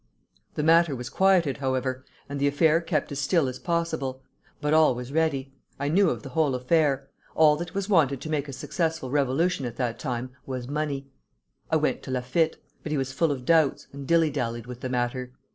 [0.55, 4.23] The matter was quieted, however, and the affair kept as still as possible.
[4.59, 5.53] But all was ready.
[5.79, 7.07] I knew of the whole affair.
[7.35, 11.05] All that was wanted to make a successful revolution at that time was money.
[11.69, 14.89] I went to Laffitte; but he was full of doubts, and dilly dallied with the
[14.89, 15.33] matter.